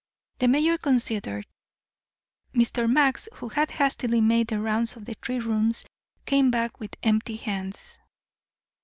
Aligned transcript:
The 0.39 0.47
mayor 0.47 0.79
considered. 0.79 1.45
Mr. 2.55 2.91
Max, 2.91 3.29
who 3.35 3.49
had 3.49 3.69
hastily 3.69 4.19
made 4.19 4.47
the 4.47 4.59
rounds 4.59 4.95
of 4.95 5.05
the 5.05 5.13
three 5.13 5.37
rooms, 5.39 5.85
came 6.25 6.49
back 6.49 6.79
with 6.79 6.95
empty 7.03 7.35
hands. 7.35 7.99